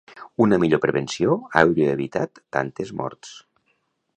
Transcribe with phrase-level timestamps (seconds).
[0.45, 3.37] Una millor prevenció hauria evitat tantes morts.